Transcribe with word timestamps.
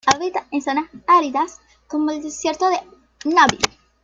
Habita 0.07 0.47
en 0.49 0.63
zona 0.63 0.89
áridas, 1.05 1.61
como 1.85 2.09
el 2.09 2.23
desierto 2.23 2.67
de 2.69 2.79
Namib. 3.29 3.59